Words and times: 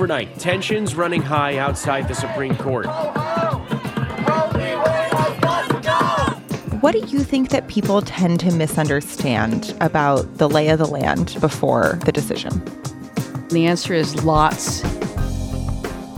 Overnight, 0.00 0.38
tensions 0.38 0.94
running 0.94 1.20
high 1.20 1.58
outside 1.58 2.08
the 2.08 2.14
Supreme 2.14 2.56
Court. 2.56 2.86
What 6.80 6.92
do 6.92 7.00
you 7.00 7.22
think 7.22 7.50
that 7.50 7.68
people 7.68 8.00
tend 8.00 8.40
to 8.40 8.50
misunderstand 8.50 9.76
about 9.82 10.38
the 10.38 10.48
lay 10.48 10.68
of 10.68 10.78
the 10.78 10.86
land 10.86 11.36
before 11.38 11.98
the 12.06 12.12
decision? 12.12 12.64
The 13.50 13.66
answer 13.66 13.92
is 13.92 14.24
lots. 14.24 14.80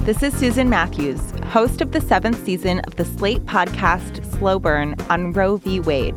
This 0.04 0.22
is 0.22 0.32
Susan 0.32 0.70
Matthews, 0.70 1.32
host 1.46 1.80
of 1.80 1.90
the 1.90 2.00
seventh 2.00 2.44
season 2.44 2.78
of 2.86 2.94
the 2.94 3.04
Slate 3.04 3.44
podcast 3.46 4.24
Slow 4.38 4.60
Burn 4.60 4.94
on 5.10 5.32
Roe 5.32 5.56
v. 5.56 5.80
Wade. 5.80 6.16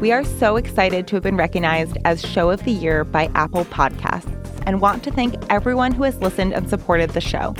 We 0.00 0.10
are 0.10 0.24
so 0.24 0.56
excited 0.56 1.06
to 1.06 1.14
have 1.14 1.22
been 1.22 1.36
recognized 1.36 1.98
as 2.04 2.20
Show 2.20 2.50
of 2.50 2.64
the 2.64 2.72
Year 2.72 3.04
by 3.04 3.30
Apple 3.36 3.64
Podcasts 3.66 4.35
and 4.66 4.80
want 4.80 5.02
to 5.04 5.10
thank 5.10 5.34
everyone 5.50 5.92
who 5.92 6.02
has 6.02 6.18
listened 6.18 6.52
and 6.52 6.68
supported 6.68 7.10
the 7.10 7.20
show. 7.20 7.54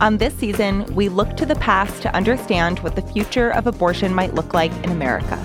On 0.00 0.16
this 0.16 0.32
season, 0.34 0.86
we 0.94 1.10
look 1.10 1.36
to 1.36 1.44
the 1.44 1.56
past 1.56 2.00
to 2.02 2.14
understand 2.14 2.78
what 2.78 2.96
the 2.96 3.02
future 3.02 3.50
of 3.50 3.66
abortion 3.66 4.14
might 4.14 4.34
look 4.34 4.54
like 4.54 4.72
in 4.82 4.90
America. 4.90 5.38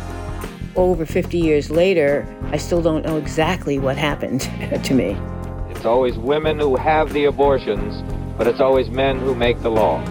Over 0.78 1.06
50 1.06 1.38
years 1.38 1.69
later, 1.69 2.25
I 2.52 2.58
still 2.58 2.81
don't 2.81 3.06
know 3.06 3.17
exactly 3.17 3.80
what 3.80 3.97
happened 3.97 4.41
to 4.83 4.94
me. 4.94 5.17
It's 5.72 5.83
always 5.83 6.17
women 6.17 6.58
who 6.59 6.78
have 6.78 7.11
the 7.11 7.25
abortions, 7.25 8.02
but 8.38 8.47
it's 8.47 8.61
always 8.61 8.89
men 8.89 9.19
who 9.19 9.36
make 9.36 9.61
the 9.61 9.72
laws. 9.72 10.08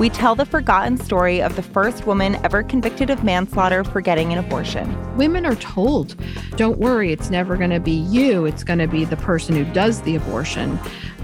We 0.00 0.10
tell 0.10 0.34
the 0.34 0.44
forgotten 0.44 0.96
story 0.96 1.40
of 1.40 1.54
the 1.54 1.62
first 1.62 2.04
woman 2.04 2.34
ever 2.44 2.64
convicted 2.64 3.10
of 3.10 3.22
manslaughter 3.22 3.84
for 3.84 4.00
getting 4.00 4.32
an 4.32 4.40
abortion. 4.40 5.16
Women 5.16 5.46
are 5.46 5.54
told, 5.54 6.16
don't 6.56 6.78
worry, 6.78 7.12
it's 7.12 7.30
never 7.30 7.56
going 7.56 7.70
to 7.70 7.78
be 7.78 7.92
you, 7.92 8.44
it's 8.44 8.64
going 8.64 8.80
to 8.80 8.88
be 8.88 9.04
the 9.04 9.16
person 9.18 9.54
who 9.54 9.64
does 9.72 10.02
the 10.02 10.16
abortion. 10.16 10.80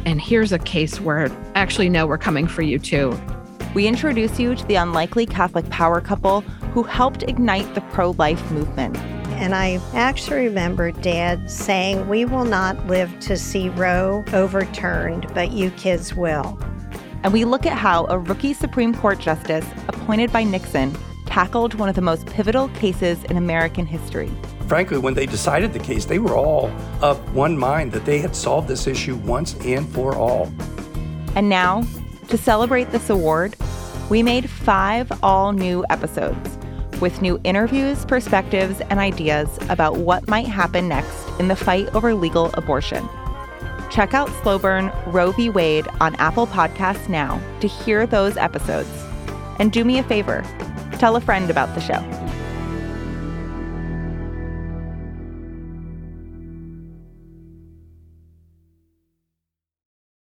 And 0.06 0.20
here's 0.20 0.52
a 0.52 0.58
case 0.60 1.00
where 1.00 1.28
actually, 1.56 1.88
no, 1.88 2.06
we're 2.06 2.16
coming 2.16 2.46
for 2.46 2.62
you 2.62 2.78
too. 2.78 3.20
We 3.74 3.88
introduce 3.88 4.38
you 4.38 4.54
to 4.54 4.66
the 4.66 4.76
unlikely 4.76 5.26
Catholic 5.26 5.68
power 5.70 6.00
couple 6.00 6.42
who 6.72 6.84
helped 6.84 7.24
ignite 7.24 7.74
the 7.74 7.80
pro 7.80 8.12
life 8.12 8.52
movement. 8.52 8.96
And 9.40 9.52
I 9.52 9.80
actually 9.94 10.46
remember 10.46 10.92
Dad 10.92 11.50
saying, 11.50 12.08
We 12.08 12.24
will 12.24 12.44
not 12.44 12.86
live 12.86 13.18
to 13.20 13.36
see 13.36 13.68
Roe 13.70 14.24
overturned, 14.32 15.26
but 15.34 15.50
you 15.50 15.72
kids 15.72 16.14
will 16.14 16.56
and 17.22 17.32
we 17.32 17.44
look 17.44 17.66
at 17.66 17.76
how 17.76 18.06
a 18.06 18.18
rookie 18.18 18.54
Supreme 18.54 18.94
Court 18.94 19.18
justice 19.18 19.66
appointed 19.88 20.32
by 20.32 20.42
Nixon 20.44 20.96
tackled 21.26 21.74
one 21.74 21.88
of 21.88 21.94
the 21.94 22.02
most 22.02 22.26
pivotal 22.26 22.68
cases 22.70 23.22
in 23.24 23.36
American 23.36 23.86
history. 23.86 24.30
Frankly, 24.66 24.98
when 24.98 25.14
they 25.14 25.26
decided 25.26 25.72
the 25.72 25.78
case, 25.78 26.04
they 26.04 26.18
were 26.18 26.36
all 26.36 26.70
of 27.02 27.34
one 27.34 27.56
mind 27.56 27.92
that 27.92 28.04
they 28.04 28.18
had 28.18 28.34
solved 28.34 28.68
this 28.68 28.86
issue 28.86 29.16
once 29.16 29.54
and 29.64 29.88
for 29.88 30.16
all. 30.16 30.52
And 31.36 31.48
now, 31.48 31.84
to 32.28 32.36
celebrate 32.36 32.90
this 32.90 33.10
award, 33.10 33.56
we 34.08 34.22
made 34.22 34.50
five 34.50 35.10
all 35.22 35.52
new 35.52 35.84
episodes 35.90 36.58
with 37.00 37.22
new 37.22 37.40
interviews, 37.44 38.04
perspectives, 38.04 38.80
and 38.82 38.98
ideas 38.98 39.48
about 39.68 39.96
what 39.96 40.28
might 40.28 40.46
happen 40.46 40.88
next 40.88 41.28
in 41.38 41.48
the 41.48 41.56
fight 41.56 41.94
over 41.94 42.14
legal 42.14 42.50
abortion. 42.54 43.08
Check 43.90 44.14
out 44.14 44.30
Slow 44.42 44.58
Burn 44.58 44.92
Roe 45.06 45.32
v. 45.32 45.50
Wade 45.50 45.88
on 46.00 46.14
Apple 46.16 46.46
Podcasts 46.46 47.08
now 47.08 47.40
to 47.60 47.68
hear 47.68 48.06
those 48.06 48.36
episodes. 48.36 48.90
And 49.58 49.72
do 49.72 49.84
me 49.84 49.98
a 49.98 50.02
favor 50.02 50.44
tell 51.00 51.16
a 51.16 51.20
friend 51.20 51.50
about 51.50 51.74
the 51.74 51.80
show. 51.80 52.29